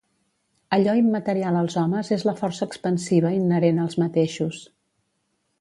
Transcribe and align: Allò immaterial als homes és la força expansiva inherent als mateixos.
Allò 0.77 0.95
immaterial 0.99 1.59
als 1.59 1.75
homes 1.83 2.11
és 2.17 2.25
la 2.29 2.35
força 2.41 2.69
expansiva 2.71 3.35
inherent 3.43 3.85
als 3.85 4.03
mateixos. 4.07 4.65